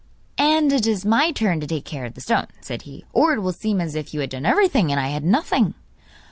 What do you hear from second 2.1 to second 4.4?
the stone,' said he, 'or it will seem as if you had